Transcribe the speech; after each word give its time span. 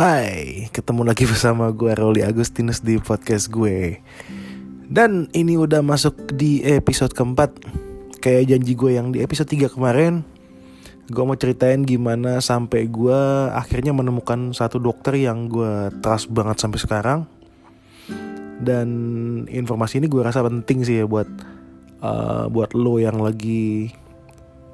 Hai, 0.00 0.72
ketemu 0.72 1.04
lagi 1.04 1.28
bersama 1.28 1.68
gue 1.76 1.92
Roli 1.92 2.24
Agustinus 2.24 2.80
di 2.80 2.96
podcast 2.96 3.52
gue. 3.52 4.00
Dan 4.88 5.28
ini 5.36 5.60
udah 5.60 5.84
masuk 5.84 6.40
di 6.40 6.64
episode 6.64 7.12
keempat. 7.12 7.52
Kayak 8.24 8.48
janji 8.48 8.72
gue 8.80 8.96
yang 8.96 9.12
di 9.12 9.20
episode 9.20 9.52
3 9.52 9.68
kemarin 9.68 10.24
Gue 11.04 11.20
mau 11.28 11.36
ceritain 11.36 11.84
gimana 11.84 12.40
sampai 12.40 12.88
gue 12.88 13.20
akhirnya 13.52 13.92
menemukan 13.92 14.56
satu 14.56 14.80
dokter 14.80 15.20
yang 15.20 15.52
gue 15.52 15.92
trust 16.00 16.32
banget 16.32 16.56
sampai 16.56 16.80
sekarang. 16.80 17.20
Dan 18.56 18.88
informasi 19.52 20.00
ini 20.00 20.08
gue 20.08 20.24
rasa 20.24 20.40
penting 20.40 20.80
sih 20.80 21.04
ya 21.04 21.04
buat 21.04 21.28
uh, 22.00 22.48
buat 22.48 22.72
lo 22.72 22.96
yang 22.96 23.20
lagi 23.20 23.92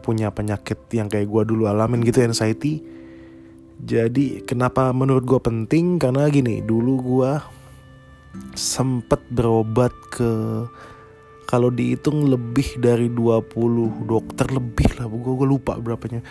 punya 0.06 0.30
penyakit 0.30 0.86
yang 0.94 1.10
kayak 1.10 1.26
gue 1.26 1.42
dulu 1.50 1.66
alamin 1.66 2.06
gitu 2.06 2.22
anxiety 2.22 2.94
jadi 3.76 4.40
kenapa 4.48 4.88
menurut 4.96 5.28
gue 5.28 5.40
penting? 5.40 6.00
Karena 6.00 6.24
gini 6.32 6.64
dulu 6.64 6.92
gue 7.04 7.32
sempet 8.56 9.20
berobat 9.28 9.92
ke 10.12 10.64
kalau 11.46 11.70
dihitung 11.70 12.26
lebih 12.26 12.80
dari 12.80 13.06
20 13.12 14.08
dokter 14.08 14.50
lebih 14.50 14.96
lah 14.96 15.06
gue 15.06 15.20
gue 15.20 15.48
lupa 15.48 15.76
berapanya. 15.76 16.24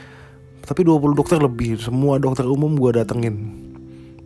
Tapi 0.65 0.81
20 0.81 1.13
dokter 1.13 1.37
lebih 1.37 1.77
semua 1.77 2.17
dokter 2.17 2.49
umum 2.49 2.73
gue 2.73 2.97
datengin. 2.97 3.37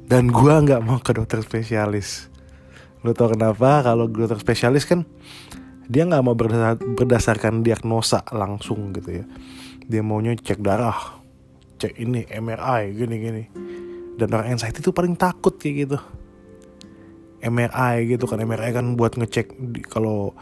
Dan 0.08 0.32
gue 0.32 0.54
nggak 0.56 0.82
mau 0.82 0.98
ke 1.04 1.12
dokter 1.12 1.44
spesialis. 1.44 2.32
Lo 3.04 3.12
tau 3.12 3.30
kenapa? 3.30 3.84
Kalau 3.84 4.08
dokter 4.08 4.40
spesialis 4.40 4.88
kan 4.88 5.04
dia 5.92 6.08
nggak 6.08 6.24
mau 6.24 6.34
berdasarkan 6.96 7.68
diagnosa 7.68 8.24
langsung 8.32 8.96
gitu 8.96 9.22
ya. 9.22 9.26
Dia 9.86 10.02
maunya 10.02 10.34
cek 10.40 10.64
darah 10.64 11.19
cek 11.80 11.96
ini 11.96 12.28
MRI 12.28 12.92
gini 12.92 13.16
gini. 13.18 13.44
Dan 14.20 14.36
orang 14.36 14.60
anxiety 14.60 14.84
itu 14.84 14.92
paling 14.92 15.16
takut 15.16 15.56
kayak 15.56 15.76
gitu. 15.88 15.98
MRI 17.40 18.04
gitu 18.12 18.28
kan 18.28 18.44
MRI 18.44 18.76
kan 18.76 19.00
buat 19.00 19.16
ngecek 19.16 19.56
kalau 19.88 20.36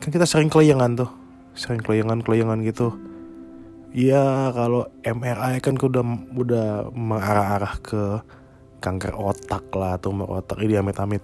kan 0.00 0.08
kita 0.08 0.24
sering 0.24 0.48
kelayangan 0.48 0.96
tuh. 0.96 1.10
Sering 1.52 1.84
kelayangan 1.84 2.24
kelayangan 2.24 2.64
gitu. 2.64 2.96
Iya 3.92 4.54
kalau 4.56 4.88
MRI 5.04 5.60
kan 5.60 5.76
udah 5.76 6.04
udah 6.32 6.68
mengarah-arah 6.96 7.74
ke 7.84 8.02
kanker 8.80 9.12
otak 9.12 9.68
lah 9.76 10.00
tumor 10.00 10.40
otak. 10.40 10.64
Ini 10.64 10.80
amit-amit. 10.80 11.22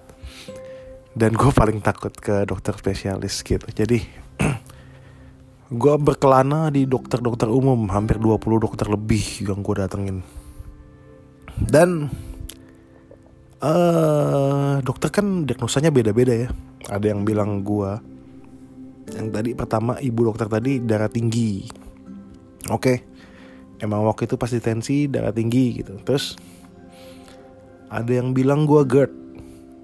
Dan 1.17 1.33
gue 1.33 1.49
paling 1.49 1.81
takut 1.81 2.13
ke 2.13 2.45
dokter 2.45 2.77
spesialis 2.77 3.41
gitu. 3.41 3.65
Jadi 3.73 4.05
gue 5.67 5.95
berkelana 5.99 6.71
di 6.71 6.87
dokter-dokter 6.87 7.51
umum 7.51 7.91
hampir 7.91 8.23
20 8.23 8.63
dokter 8.63 8.87
lebih 8.87 9.43
yang 9.43 9.67
gue 9.67 9.75
datengin. 9.75 10.23
Dan 11.59 12.07
uh, 13.59 14.79
dokter 14.87 15.11
kan 15.11 15.43
diagnosanya 15.43 15.91
beda-beda 15.91 16.47
ya. 16.47 16.49
Ada 16.87 17.11
yang 17.11 17.27
bilang 17.27 17.67
gue 17.67 18.15
yang 19.07 19.31
tadi 19.31 19.55
pertama 19.55 19.99
ibu 19.99 20.31
dokter 20.31 20.47
tadi 20.47 20.79
darah 20.79 21.11
tinggi. 21.11 21.67
Oke 22.71 22.83
okay. 22.83 22.97
emang 23.83 24.07
waktu 24.07 24.31
itu 24.31 24.39
pas 24.39 24.51
tensi 24.51 25.11
darah 25.11 25.35
tinggi 25.35 25.83
gitu. 25.83 25.99
Terus 26.07 26.39
ada 27.91 28.11
yang 28.15 28.31
bilang 28.31 28.71
gue 28.71 28.87
GERD. 28.87 29.13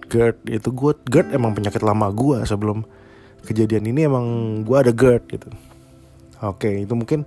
GERD 0.07 0.39
itu 0.47 0.69
gue 0.71 0.93
GERD 1.11 1.35
emang 1.35 1.59
penyakit 1.59 1.83
lama 1.83 2.07
gue 2.15 2.39
sebelum 2.47 2.87
kejadian 3.43 3.91
ini 3.91 4.07
emang 4.07 4.27
gue 4.63 4.77
ada 4.79 4.95
GERD 4.95 5.27
gitu 5.27 5.51
Oke, 6.43 6.83
itu 6.83 6.95
mungkin 6.99 7.23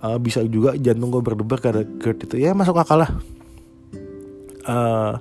uh, 0.00 0.16
bisa 0.16 0.40
juga 0.48 0.72
jantung 0.80 1.12
gue 1.12 1.20
berdebar 1.20 1.60
karena 1.60 1.84
GERD 1.84 2.28
itu 2.28 2.36
ya 2.40 2.56
masuk 2.56 2.80
akal 2.80 3.04
lah. 3.04 3.10
Uh, 4.64 5.14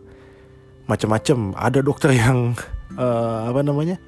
macam-macam. 0.88 1.54
Ada 1.56 1.80
dokter 1.84 2.16
yang 2.16 2.56
uh, 2.96 3.52
apa 3.52 3.60
namanya 3.62 4.00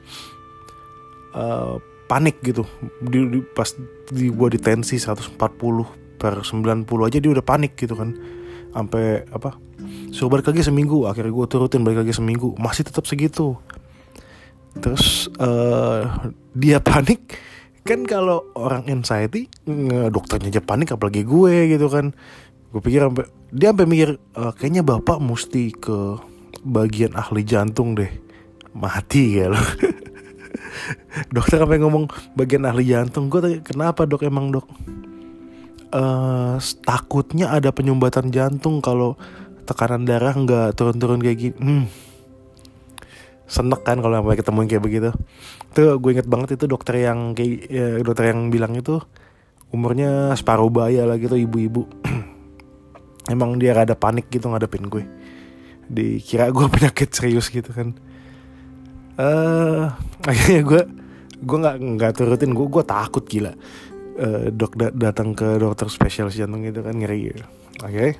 uh, 1.35 1.75
panik 2.07 2.39
gitu. 2.39 2.63
Di, 3.03 3.19
di, 3.27 3.39
pas 3.43 3.67
di 4.11 4.31
gue 4.31 4.47
di 4.51 4.59
tensi 4.59 4.95
140 4.95 5.35
per 6.15 6.45
90 6.45 6.87
aja 6.87 7.17
dia 7.19 7.31
udah 7.31 7.45
panik 7.45 7.75
gitu 7.75 7.99
kan. 7.99 8.15
Sampai 8.71 9.27
apa? 9.27 9.59
Suruh 10.15 10.31
balik 10.31 10.47
lagi 10.47 10.63
seminggu. 10.63 11.03
Akhirnya 11.03 11.35
gue 11.35 11.45
turutin 11.51 11.83
balik 11.83 12.07
lagi 12.07 12.15
seminggu. 12.15 12.55
Masih 12.55 12.87
tetap 12.87 13.03
segitu. 13.03 13.59
Terus 14.79 15.27
uh, 15.35 16.31
dia 16.55 16.79
panik 16.87 17.50
kan 17.81 18.05
kalau 18.05 18.45
orang 18.53 18.85
anxiety 18.85 19.49
dokternya 20.13 20.53
aja 20.53 20.61
panik 20.61 20.93
apalagi 20.93 21.25
gue 21.25 21.73
gitu 21.73 21.87
kan. 21.89 22.13
Gue 22.71 22.79
pikir 22.79 23.03
sampai 23.03 23.25
dia 23.51 23.75
sampai 23.75 23.87
mikir 23.89 24.09
e, 24.15 24.43
kayaknya 24.55 24.83
bapak 24.85 25.19
mesti 25.19 25.75
ke 25.75 26.21
bagian 26.63 27.17
ahli 27.17 27.43
jantung 27.43 27.97
deh. 27.97 28.09
Mati 28.71 29.41
ya 29.41 29.51
lo. 29.51 29.59
Dokter 31.35 31.59
sampai 31.59 31.81
ngomong 31.83 32.07
bagian 32.37 32.63
ahli 32.63 32.87
jantung. 32.87 33.27
Gue 33.27 33.43
tanya 33.43 33.59
kenapa 33.59 34.07
dok? 34.07 34.23
Emang 34.23 34.53
dok? 34.53 34.67
Uh, 35.91 36.55
takutnya 36.87 37.51
ada 37.51 37.75
penyumbatan 37.75 38.31
jantung 38.31 38.79
kalau 38.79 39.19
tekanan 39.67 40.07
darah 40.07 40.31
nggak 40.31 40.79
turun-turun 40.79 41.19
kayak 41.19 41.37
gini. 41.51 41.59
Hmm 41.59 42.10
senek 43.51 43.83
kan 43.83 43.99
kalau 43.99 44.23
sampai 44.23 44.39
ketemu 44.39 44.59
kayak 44.63 44.83
begitu. 44.83 45.09
Tuh 45.75 45.99
gue 45.99 46.11
inget 46.15 46.27
banget 46.31 46.55
itu 46.55 46.65
dokter 46.71 47.03
yang 47.03 47.35
kayak 47.35 47.67
ya, 47.67 47.85
dokter 47.99 48.31
yang 48.31 48.47
bilang 48.47 48.79
itu 48.79 49.03
umurnya 49.75 50.31
separuh 50.39 50.71
baya 50.71 51.03
lah 51.03 51.19
gitu 51.19 51.35
ibu-ibu. 51.35 51.83
Emang 53.33 53.59
dia 53.59 53.75
rada 53.75 53.91
panik 53.91 54.31
gitu 54.31 54.47
ngadepin 54.47 54.87
gue. 54.87 55.03
Dikira 55.91 56.47
gue 56.47 56.63
penyakit 56.79 57.11
serius 57.11 57.51
gitu 57.51 57.75
kan. 57.75 57.91
Eh 59.19 59.23
uh, 59.27 59.91
akhirnya 60.31 60.63
gue 60.63 60.81
gue 61.43 61.57
nggak 61.59 61.77
nggak 61.99 62.11
turutin. 62.15 62.55
Gue 62.55 62.71
gue 62.71 62.83
takut 62.87 63.27
gila. 63.27 63.51
Uh, 64.15 64.47
dok 64.51 64.79
da 64.79 64.91
datang 64.95 65.35
ke 65.35 65.59
dokter 65.59 65.91
spesialis 65.91 66.39
jantung 66.39 66.63
itu 66.63 66.79
kan 66.79 66.95
ngeri 66.95 67.35
gitu. 67.35 67.43
oke. 67.83 67.91
Okay. 67.91 68.11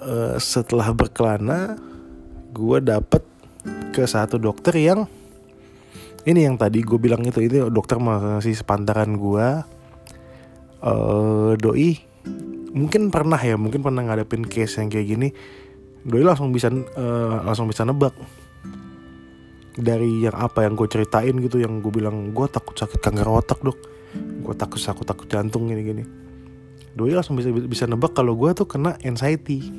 uh, 0.00 0.34
setelah 0.38 0.94
berkelana 0.94 1.89
gue 2.50 2.78
dapet 2.82 3.22
ke 3.90 4.06
satu 4.06 4.38
dokter 4.38 4.74
yang 4.78 5.06
ini 6.28 6.44
yang 6.44 6.60
tadi 6.60 6.84
gue 6.84 6.98
bilang 7.00 7.24
itu 7.24 7.40
itu 7.40 7.70
dokter 7.72 7.96
masih 7.96 8.52
sepantaran 8.52 9.16
gue 9.16 9.46
uh, 10.84 11.52
doi 11.56 11.90
mungkin 12.70 13.10
pernah 13.10 13.40
ya 13.40 13.58
mungkin 13.58 13.82
pernah 13.82 14.06
ngadepin 14.06 14.46
case 14.46 14.78
yang 14.78 14.92
kayak 14.92 15.08
gini. 15.10 15.28
Doi 16.00 16.24
langsung 16.24 16.48
bisa 16.48 16.72
uh, 16.72 17.44
langsung 17.44 17.68
bisa 17.68 17.84
nebak. 17.84 18.14
Dari 19.76 20.24
yang 20.24 20.36
apa 20.38 20.64
yang 20.64 20.78
gue 20.78 20.88
ceritain 20.88 21.34
gitu 21.40 21.60
yang 21.60 21.82
gue 21.82 21.92
bilang 21.92 22.30
gue 22.30 22.46
takut 22.46 22.78
sakit 22.78 23.02
kanker 23.02 23.26
otak 23.26 23.60
dok. 23.60 23.76
Gue 24.46 24.54
takut 24.54 24.78
sakit 24.78 25.04
takut 25.04 25.26
jantung 25.26 25.68
gini 25.68 25.82
gini 25.82 26.04
doi 26.94 27.14
langsung 27.14 27.38
bisa 27.38 27.50
bisa 27.54 27.84
nebak 27.86 28.12
kalau 28.12 28.34
gue 28.34 28.50
tuh 28.52 28.66
kena 28.66 28.98
anxiety 29.06 29.70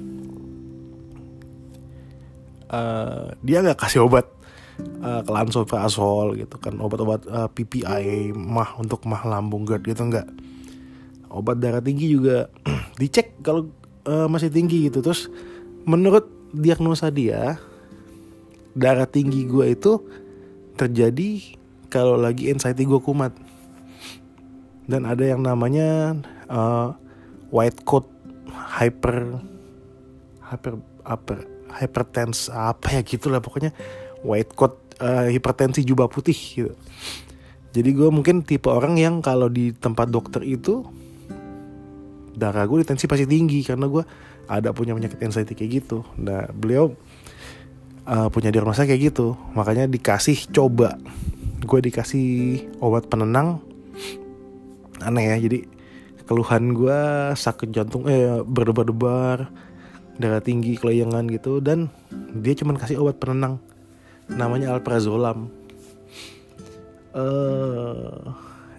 uh, 2.71 3.35
dia 3.43 3.59
nggak 3.61 3.77
kasih 3.77 4.07
obat 4.07 4.25
uh, 5.03 5.21
lansoprazol 5.27 6.39
gitu 6.39 6.55
kan 6.57 6.79
obat-obat 6.79 7.27
uh, 7.27 7.49
PPI 7.51 8.33
mah 8.33 8.79
untuk 8.79 9.03
mah 9.05 9.21
lambung 9.27 9.67
GERD 9.67 9.93
gitu 9.93 10.07
nggak. 10.07 10.27
Obat 11.31 11.63
darah 11.63 11.83
tinggi 11.83 12.11
juga 12.11 12.51
dicek 13.01 13.39
kalau 13.43 13.71
uh, 14.07 14.27
masih 14.31 14.51
tinggi 14.51 14.89
gitu. 14.89 15.03
Terus 15.03 15.27
menurut 15.83 16.27
diagnosa 16.51 17.11
dia 17.11 17.59
darah 18.71 19.07
tinggi 19.07 19.47
gue 19.47 19.75
itu 19.75 19.99
terjadi 20.79 21.59
kalau 21.91 22.15
lagi 22.15 22.51
anxiety 22.51 22.87
gue 22.87 22.99
kumat. 22.99 23.35
Dan 24.87 25.07
ada 25.07 25.23
yang 25.23 25.40
namanya 25.46 26.19
uh, 26.51 26.91
white 27.53 27.84
coat 27.87 28.07
hyper 28.51 29.40
hyper 30.43 30.84
apa 31.07 31.47
hypertense 31.79 32.52
apa 32.52 33.00
ya 33.00 33.02
gitu 33.06 33.32
lah 33.32 33.40
pokoknya. 33.40 33.72
White 34.22 34.53
coat 34.53 34.78
uh, 35.02 35.28
hipertensi 35.28 35.82
jubah 35.82 36.08
putih 36.12 36.35
gitu. 36.35 36.73
Jadi 37.72 37.90
gue 37.96 38.09
mungkin 38.12 38.44
tipe 38.44 38.68
orang 38.68 39.00
yang 39.00 39.23
kalau 39.23 39.47
di 39.47 39.72
tempat 39.72 40.12
dokter 40.12 40.44
itu 40.44 40.84
darah 42.35 42.68
gue 42.68 42.84
tensi 42.84 43.08
pasti 43.08 43.23
tinggi 43.23 43.64
karena 43.64 43.88
gue 43.88 44.03
ada 44.52 44.76
punya 44.76 44.91
penyakit 44.91 45.20
anxiety 45.23 45.56
kayak 45.56 45.84
gitu. 45.84 46.03
Nah 46.20 46.52
beliau 46.52 46.91
uh, 48.03 48.28
punya 48.28 48.52
diagnosa 48.52 48.84
kayak 48.84 49.16
gitu. 49.16 49.40
Makanya 49.56 49.88
dikasih 49.88 50.52
coba. 50.52 51.00
Gue 51.64 51.79
dikasih 51.79 52.59
obat 52.84 53.08
penenang. 53.08 53.64
Aneh 55.00 55.34
ya 55.34 55.38
jadi 55.40 55.66
keluhan 56.28 56.76
gue 56.76 57.00
sakit 57.35 57.76
jantung 57.76 58.08
eh 58.08 58.40
berdebar-debar 58.44 59.52
darah 60.22 60.40
tinggi 60.40 60.78
kelayangan 60.78 61.26
gitu. 61.28 61.58
Dan 61.59 61.90
dia 62.38 62.53
cuma 62.53 62.78
kasih 62.78 63.02
obat 63.02 63.18
penenang. 63.18 63.58
Namanya 64.29 64.78
alprazolam. 64.78 65.50
Uh, 67.12 68.32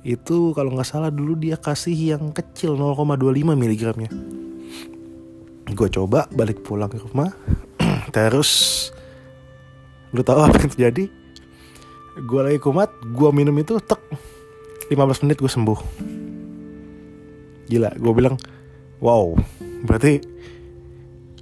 itu 0.02 0.50
kalau 0.56 0.74
nggak 0.74 0.88
salah 0.88 1.14
dulu 1.14 1.38
dia 1.38 1.54
kasih 1.54 2.16
yang 2.16 2.34
kecil 2.34 2.74
0,25 2.74 3.54
miligramnya. 3.54 4.10
Gue 5.72 5.88
coba 5.88 6.26
balik 6.34 6.66
pulang 6.66 6.90
ke 6.90 6.98
rumah. 6.98 7.30
Terus 8.16 8.50
lu 10.10 10.26
tahu 10.26 10.42
apa 10.42 10.58
yang 10.58 10.70
terjadi? 10.74 11.04
Gue 12.28 12.40
lagi 12.44 12.58
kumat 12.60 12.92
gue 13.14 13.30
minum 13.32 13.56
itu 13.56 13.78
tek 13.80 14.02
15 14.90 15.22
menit 15.24 15.38
gue 15.38 15.48
sembuh. 15.48 15.80
Gila 17.70 17.94
gue 17.94 18.12
bilang 18.12 18.36
wow. 18.98 19.32
Berarti 19.86 20.18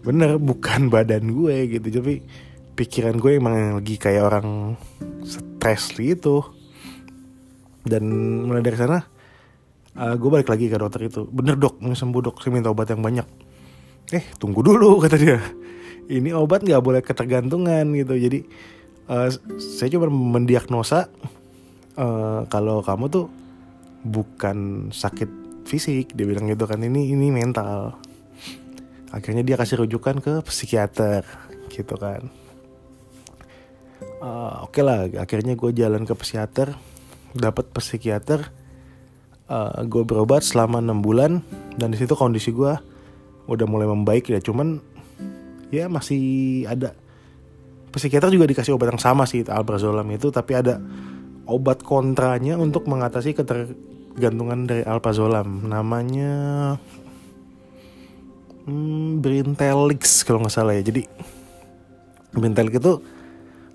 bener 0.00 0.40
bukan 0.40 0.88
badan 0.88 1.32
gue 1.32 1.78
gitu. 1.78 2.00
Tapi 2.00 2.14
pikiran 2.76 3.16
gue 3.20 3.36
emang 3.36 3.80
lagi 3.80 3.96
kayak 4.00 4.24
orang 4.24 4.76
stres 5.24 5.92
gitu. 5.96 6.44
Dan 7.80 8.04
mulai 8.44 8.60
dari 8.60 8.76
sana 8.76 9.00
uh, 9.96 10.14
gue 10.16 10.30
balik 10.30 10.48
lagi 10.48 10.72
ke 10.72 10.76
dokter 10.76 11.08
itu. 11.08 11.28
Bener 11.28 11.56
dok. 11.56 11.80
Mau 11.84 11.96
sembuh 11.96 12.22
dok. 12.24 12.36
Saya 12.40 12.52
minta 12.54 12.72
obat 12.72 12.88
yang 12.92 13.04
banyak. 13.04 13.26
Eh 14.10 14.24
tunggu 14.40 14.64
dulu 14.64 14.96
kata 15.04 15.16
dia. 15.20 15.38
Ini 16.10 16.34
obat 16.34 16.66
nggak 16.66 16.82
boleh 16.82 17.00
ketergantungan 17.04 17.86
gitu. 17.94 18.14
Jadi 18.18 18.38
uh, 19.12 19.28
saya 19.58 19.88
coba 19.96 20.10
mendiagnosa 20.10 21.06
uh, 22.00 22.42
kalau 22.50 22.82
kamu 22.82 23.04
tuh 23.12 23.26
bukan 24.02 24.90
sakit 24.90 25.28
fisik. 25.68 26.16
Dia 26.16 26.26
bilang 26.26 26.50
gitu 26.50 26.66
kan 26.66 26.82
ini 26.82 27.14
ini 27.14 27.30
mental 27.30 27.94
akhirnya 29.10 29.42
dia 29.42 29.56
kasih 29.58 29.86
rujukan 29.86 30.22
ke 30.22 30.42
psikiater 30.46 31.26
gitu 31.70 31.94
kan. 31.98 32.30
Uh, 34.20 34.64
oke 34.64 34.76
okay 34.76 34.82
lah 34.84 35.08
akhirnya 35.20 35.56
gue 35.56 35.70
jalan 35.76 36.04
ke 36.04 36.12
psikiater 36.16 36.76
dapat 37.36 37.68
psikiater 37.72 38.48
uh, 39.48 39.80
gue 39.84 40.02
berobat 40.04 40.44
selama 40.44 40.80
enam 40.80 41.00
bulan 41.00 41.40
dan 41.76 41.92
di 41.92 41.96
situ 42.00 42.12
kondisi 42.16 42.52
gue 42.52 42.72
udah 43.48 43.66
mulai 43.68 43.88
membaik 43.88 44.28
ya 44.28 44.40
cuman 44.40 44.80
ya 45.72 45.88
masih 45.88 46.64
ada 46.68 46.92
psikiater 47.92 48.28
juga 48.28 48.48
dikasih 48.48 48.76
obat 48.76 48.92
yang 48.92 49.00
sama 49.00 49.24
sih 49.24 49.44
alprazolam 49.48 50.04
itu 50.12 50.28
tapi 50.28 50.52
ada 50.56 50.80
obat 51.50 51.82
kontranya 51.82 52.54
untuk 52.54 52.86
mengatasi 52.86 53.34
ketergantungan 53.34 54.70
dari 54.70 54.86
alprazolam. 54.86 55.66
Namanya 55.66 56.32
hmm, 58.66 59.24
Brintelix 59.24 60.24
kalau 60.26 60.44
nggak 60.44 60.54
salah 60.54 60.74
ya. 60.76 60.82
Jadi 60.84 61.06
Brintelix 62.34 62.76
itu 62.78 63.00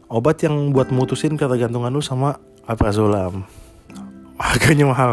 obat 0.09 0.41
yang 0.45 0.71
buat 0.71 0.93
mutusin 0.93 1.35
ketergantungan 1.39 1.93
lu 1.93 2.03
sama 2.03 2.37
alprazolam. 2.65 3.45
Harganya 4.37 4.85
mahal. 4.89 5.11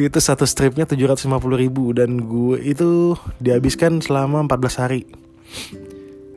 Itu 0.00 0.16
satu 0.16 0.48
stripnya 0.48 0.88
750 0.88 1.28
ribu 1.60 1.92
dan 1.92 2.24
gue 2.24 2.56
itu 2.64 3.14
dihabiskan 3.36 4.00
selama 4.00 4.48
14 4.48 4.80
hari. 4.80 5.02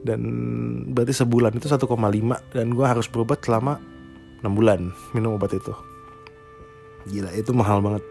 Dan 0.04 0.22
berarti 0.92 1.16
sebulan 1.16 1.56
itu 1.56 1.72
1,5 1.72 1.88
dan 2.52 2.66
gue 2.76 2.86
harus 2.86 3.08
berobat 3.08 3.40
selama 3.40 3.80
6 4.44 4.52
bulan 4.52 4.92
minum 5.16 5.40
obat 5.40 5.56
itu. 5.56 5.72
Gila 7.08 7.32
itu 7.32 7.56
mahal 7.56 7.80
banget. 7.80 8.04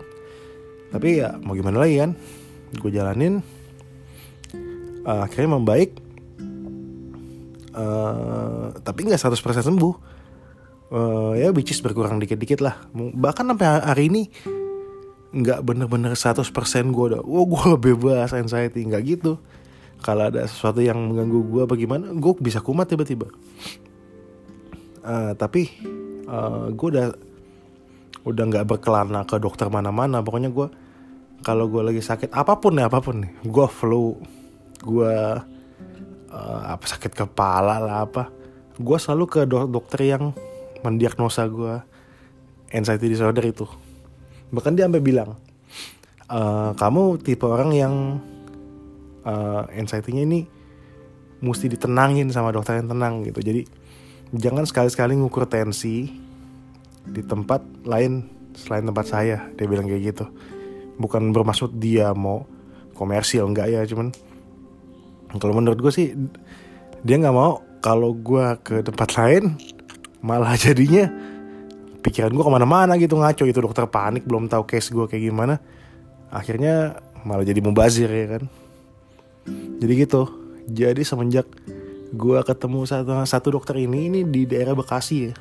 Tapi 0.92 1.20
ya 1.20 1.36
mau 1.40 1.52
gimana 1.52 1.84
lagi 1.84 2.00
kan? 2.00 2.16
Gue 2.80 2.88
jalanin 2.88 3.44
uh, 5.06 5.26
akhirnya 5.26 5.58
membaik 5.58 5.98
uh, 7.76 8.72
tapi 8.80 9.08
nggak 9.08 9.20
100% 9.20 9.68
sembuh. 9.68 9.94
Uh, 10.92 11.32
ya 11.40 11.48
which 11.56 11.72
is 11.72 11.80
berkurang 11.80 12.20
dikit-dikit 12.20 12.60
lah. 12.60 12.76
Bahkan 12.92 13.44
sampai 13.48 13.66
hari 13.80 14.12
ini 14.12 14.22
nggak 15.32 15.64
bener-bener 15.64 16.12
100% 16.12 16.44
gue 16.92 17.04
udah 17.16 17.22
oh 17.24 17.44
gue 17.48 17.76
bebas 17.80 18.36
anxiety. 18.36 18.84
Nggak 18.84 19.02
gitu. 19.08 19.40
Kalau 20.02 20.28
ada 20.28 20.44
sesuatu 20.44 20.82
yang 20.82 20.98
mengganggu 21.00 21.40
gue 21.48 21.64
bagaimana 21.64 22.12
gue 22.12 22.32
bisa 22.42 22.60
kumat 22.60 22.90
tiba-tiba. 22.92 23.32
Uh, 25.02 25.32
tapi 25.34 25.72
uh, 26.28 26.68
gue 26.70 26.88
udah 26.92 27.06
udah 28.22 28.44
nggak 28.52 28.66
berkelana 28.68 29.24
ke 29.24 29.40
dokter 29.40 29.72
mana-mana. 29.72 30.20
Pokoknya 30.20 30.52
gue 30.52 30.68
kalau 31.40 31.66
gue 31.72 31.82
lagi 31.82 32.04
sakit 32.04 32.30
apa 32.36 32.60
pun 32.60 32.78
ya 32.78 32.86
apa 32.86 33.02
pun 33.02 33.26
nih 33.26 33.32
gue 33.42 33.66
flu 33.66 34.14
gue 34.82 35.14
uh, 36.32 36.60
apa 36.66 36.84
sakit 36.84 37.14
kepala 37.14 37.78
lah 37.78 38.04
apa. 38.04 38.28
Gue 38.76 38.98
selalu 38.98 39.24
ke 39.30 39.40
do 39.46 39.70
dokter 39.70 40.10
yang 40.10 40.34
mendiagnosa 40.82 41.46
gue 41.46 41.78
anxiety 42.74 43.06
disorder 43.06 43.44
itu. 43.46 43.68
Bahkan 44.50 44.74
dia 44.74 44.88
sampai 44.88 45.04
bilang 45.04 45.38
e, 46.26 46.40
kamu 46.76 47.20
tipe 47.20 47.44
orang 47.44 47.70
yang 47.72 47.94
uh, 49.22 49.62
anxiety-nya 49.70 50.24
ini 50.24 50.40
mesti 51.42 51.70
ditenangin 51.70 52.30
sama 52.32 52.50
dokter 52.50 52.78
yang 52.78 52.90
tenang 52.90 53.22
gitu. 53.26 53.40
Jadi 53.42 53.62
jangan 54.34 54.64
sekali-sekali 54.64 55.18
ngukur 55.18 55.46
tensi 55.46 56.10
di 57.02 57.22
tempat 57.22 57.62
lain 57.84 58.30
selain 58.54 58.86
tempat 58.86 59.06
saya 59.06 59.50
dia 59.54 59.66
bilang 59.66 59.86
kayak 59.86 60.02
gitu. 60.14 60.24
Bukan 60.98 61.34
bermaksud 61.34 61.76
dia 61.78 62.14
mau 62.14 62.46
komersil 62.94 63.48
enggak 63.48 63.72
ya 63.72 63.82
cuman 63.88 64.14
kalau 65.40 65.54
menurut 65.56 65.78
gue 65.80 65.92
sih 65.92 66.12
dia 67.02 67.16
nggak 67.16 67.36
mau 67.36 67.62
kalau 67.82 68.14
gue 68.14 68.46
ke 68.62 68.84
tempat 68.84 69.08
lain 69.18 69.58
malah 70.22 70.54
jadinya 70.64 71.10
pikiran 72.02 72.34
gue 72.34 72.44
ke 72.44 72.52
mana-mana 72.52 72.98
gitu 72.98 73.14
ngaco 73.18 73.46
itu 73.46 73.60
dokter 73.62 73.86
panik 73.86 74.26
belum 74.26 74.50
tahu 74.50 74.66
case 74.66 74.90
gue 74.90 75.06
kayak 75.06 75.30
gimana. 75.30 75.62
Akhirnya 76.32 76.98
malah 77.22 77.46
jadi 77.46 77.62
mubazir 77.62 78.10
ya 78.10 78.38
kan? 78.38 78.42
Jadi 79.78 79.92
gitu. 79.94 80.22
Jadi 80.66 81.02
semenjak 81.06 81.46
gue 82.12 82.38
ketemu 82.42 82.86
satu, 82.86 83.12
satu 83.26 83.48
dokter 83.54 83.78
ini 83.78 84.10
ini 84.10 84.20
di 84.26 84.46
daerah 84.46 84.74
Bekasi 84.74 85.30
ya. 85.30 85.34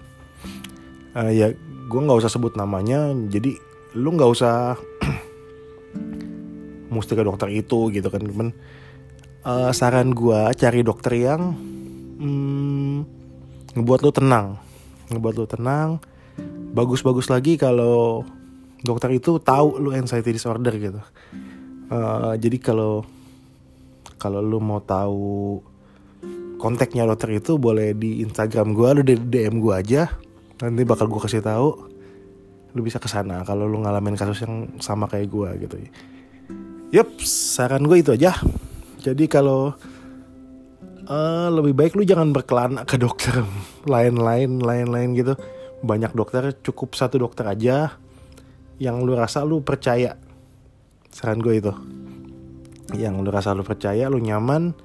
Uh, 1.11 1.31
ya 1.33 1.47
gue 1.89 1.99
nggak 2.01 2.19
usah 2.21 2.31
sebut 2.31 2.53
namanya. 2.57 3.09
Jadi 3.29 3.57
lu 3.97 4.13
nggak 4.13 4.31
usah 4.31 4.77
mesti 6.93 7.13
ke 7.15 7.23
dokter 7.25 7.49
itu 7.49 7.89
gitu 7.89 8.07
kan 8.11 8.21
cuman 8.21 8.53
uh, 9.45 9.71
saran 9.73 10.13
gue 10.13 10.41
cari 10.57 10.81
dokter 10.81 11.17
yang 11.17 11.55
hmm, 12.21 12.97
ngebuat 13.77 13.99
lu 14.03 14.11
tenang 14.13 14.47
ngebuat 15.11 15.35
lu 15.35 15.45
tenang 15.45 15.89
bagus-bagus 16.71 17.27
lagi 17.27 17.59
kalau 17.59 18.23
dokter 18.81 19.13
itu 19.13 19.38
tahu 19.38 19.77
lu 19.77 19.93
anxiety 19.93 20.33
disorder 20.33 20.74
gitu. 20.77 21.01
Uh, 21.91 22.33
jadi 22.39 22.57
kalau 22.57 23.03
kalau 24.15 24.39
lu 24.39 24.62
mau 24.63 24.81
tahu 24.81 25.60
kontaknya 26.57 27.05
dokter 27.10 27.41
itu 27.41 27.57
boleh 27.57 27.98
di 27.98 28.21
Instagram 28.21 28.74
gue, 28.74 28.89
di 29.03 29.15
DM 29.17 29.62
gue 29.62 29.74
aja. 29.74 30.10
Nanti 30.62 30.81
bakal 30.86 31.10
gue 31.10 31.21
kasih 31.21 31.41
tahu. 31.41 31.69
Lu 32.71 32.81
bisa 32.86 33.01
ke 33.01 33.12
sana 33.12 33.43
kalau 33.43 33.67
lu 33.67 33.83
ngalamin 33.83 34.15
kasus 34.15 34.45
yang 34.45 34.71
sama 34.79 35.10
kayak 35.10 35.27
gue 35.27 35.50
gitu. 35.67 35.75
Yup, 36.95 37.19
saran 37.24 37.83
gue 37.83 38.00
itu 38.00 38.15
aja. 38.15 38.38
Jadi 39.01 39.25
kalau 39.25 39.74
uh, 41.10 41.48
lebih 41.50 41.74
baik 41.74 41.98
lu 41.98 42.05
jangan 42.05 42.29
berkelana 42.29 42.86
ke 42.86 43.01
dokter. 43.01 43.41
Lain-lain, 43.89 44.62
lain-lain 44.62 45.10
gitu. 45.17 45.34
Banyak 45.81 46.13
dokter 46.13 46.53
cukup 46.62 46.93
satu 46.93 47.17
dokter 47.17 47.50
aja. 47.50 47.98
Yang 48.77 48.96
lu 49.01 49.13
rasa 49.17 49.41
lu 49.41 49.65
percaya. 49.65 50.22
Saran 51.10 51.41
gue 51.41 51.58
itu. 51.58 51.74
Yang 52.93 53.25
lu 53.25 53.29
rasa 53.34 53.58
lu 53.58 53.65
percaya 53.65 54.05
lu 54.05 54.22
nyaman. 54.22 54.77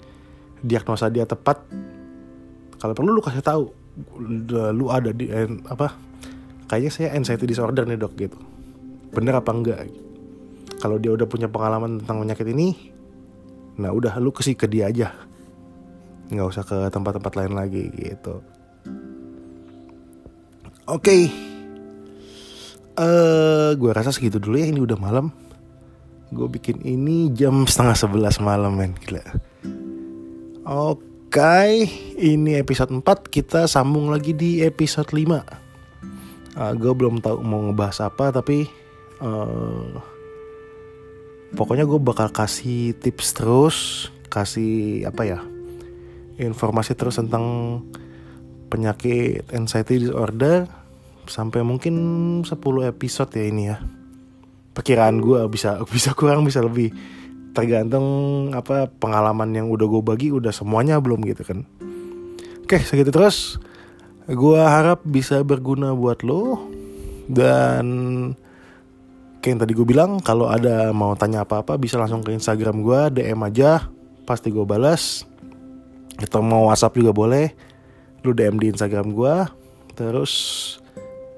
Diagnosa 0.64 1.12
dia 1.12 1.28
tepat. 1.28 1.61
Kalau 2.80 2.96
perlu 2.96 3.12
lu 3.12 3.20
kasih 3.20 3.44
tahu. 3.44 3.68
Lu 4.73 4.88
ada 4.88 5.12
di 5.12 5.28
apa 5.68 5.92
kayaknya 6.68 6.92
saya 6.92 7.08
anxiety 7.16 7.44
disorder 7.44 7.85
nih 7.85 8.00
dok 8.00 8.12
gitu. 8.16 8.37
Bener 9.12 9.37
apa 9.37 9.52
enggak? 9.52 9.88
Kalau 10.80 10.96
dia 11.00 11.12
udah 11.12 11.25
punya 11.25 11.49
pengalaman 11.49 12.00
tentang 12.00 12.20
penyakit 12.25 12.49
ini 12.52 12.95
nah 13.76 13.92
udah 13.92 14.16
lu 14.21 14.33
kasih 14.33 14.56
ke 14.56 14.68
dia 14.68 14.88
aja 14.88 15.12
nggak 16.33 16.49
usah 16.49 16.64
ke 16.66 16.90
tempat-tempat 16.90 17.33
lain 17.38 17.54
lagi 17.54 17.87
gitu 17.92 18.42
Oke. 20.87 21.02
Okay. 21.02 21.23
Uh, 22.95 23.02
eh, 23.02 23.68
gue 23.75 23.90
rasa 23.90 24.14
segitu 24.14 24.38
dulu 24.38 24.54
ya 24.54 24.71
ini 24.71 24.78
udah 24.78 24.95
malam. 24.95 25.35
Gue 26.30 26.47
bikin 26.47 26.78
ini 26.87 27.26
jam 27.35 27.66
setengah 27.66 27.99
sebelas 27.99 28.38
malam 28.38 28.78
men 28.78 28.95
gila. 28.95 29.18
Oke, 30.62 31.02
okay, 31.26 31.90
ini 32.23 32.54
episode 32.54 32.95
4 32.95 33.02
kita 33.26 33.66
sambung 33.66 34.14
lagi 34.14 34.30
di 34.30 34.62
episode 34.62 35.11
5 35.11 35.26
uh, 35.26 36.73
Gue 36.75 36.92
belum 36.95 37.18
tahu 37.18 37.38
mau 37.42 37.66
ngebahas 37.66 38.06
apa 38.06 38.35
tapi 38.35 38.66
uh, 39.23 39.90
Pokoknya 41.54 41.86
gue 41.86 42.00
bakal 42.02 42.34
kasih 42.34 42.98
tips 42.98 43.38
terus 43.38 43.76
Kasih 44.26 45.06
apa 45.06 45.22
ya 45.22 45.38
Informasi 46.42 46.98
terus 46.98 47.16
tentang 47.22 47.78
penyakit 48.66 49.46
anxiety 49.54 50.04
disorder 50.04 50.66
sampai 51.26 51.62
mungkin 51.62 51.94
10 52.46 52.52
episode 52.86 53.30
ya 53.34 53.44
ini 53.46 53.62
ya. 53.70 53.76
Perkiraan 54.74 55.18
gue 55.22 55.46
bisa 55.50 55.80
bisa 55.94 56.14
kurang 56.14 56.46
bisa 56.46 56.62
lebih. 56.62 56.90
Tergantung 57.56 58.06
apa 58.52 58.90
pengalaman 59.00 59.48
yang 59.56 59.72
udah 59.72 59.86
gue 59.88 60.02
bagi 60.04 60.28
udah 60.28 60.52
semuanya 60.52 61.00
belum 61.00 61.24
gitu 61.24 61.42
kan. 61.46 61.64
Oke 62.62 62.82
segitu 62.82 63.08
terus. 63.08 63.56
Gue 64.26 64.58
harap 64.58 65.06
bisa 65.06 65.40
berguna 65.46 65.94
buat 65.94 66.20
lo. 66.26 66.68
Dan 67.26 67.86
kayak 69.46 69.54
yang 69.54 69.62
tadi 69.62 69.78
gue 69.78 69.86
bilang 69.86 70.18
kalau 70.18 70.50
ada 70.50 70.90
mau 70.90 71.14
tanya 71.14 71.46
apa-apa 71.46 71.78
bisa 71.78 71.94
langsung 72.02 72.18
ke 72.18 72.34
Instagram 72.34 72.82
gue 72.82 73.22
DM 73.22 73.38
aja 73.46 73.86
pasti 74.26 74.50
gue 74.50 74.66
balas 74.66 75.22
atau 76.18 76.42
mau 76.42 76.66
WhatsApp 76.66 76.98
juga 76.98 77.14
boleh 77.14 77.54
lu 78.26 78.34
DM 78.34 78.58
di 78.58 78.74
Instagram 78.74 79.14
gue 79.14 79.34
terus 79.94 80.34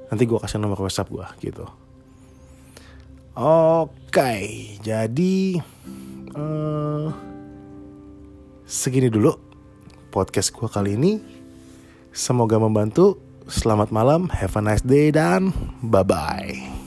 nanti 0.09 0.25
gue 0.25 0.41
kasih 0.41 0.57
nomor 0.57 0.81
WhatsApp 0.81 1.13
gue 1.13 1.53
gitu. 1.53 1.69
Oke 3.37 4.33
jadi 4.81 5.61
uh, 6.33 7.13
segini 8.65 9.13
dulu 9.13 9.37
podcast 10.09 10.49
gue 10.57 10.65
kali 10.65 10.97
ini. 10.97 11.21
Semoga 12.17 12.57
membantu. 12.57 13.21
Selamat 13.53 13.93
malam 13.93 14.33
have 14.33 14.57
a 14.57 14.65
nice 14.65 14.85
day 14.85 15.13
dan 15.13 15.53
bye 15.85 16.05
bye 16.05 16.78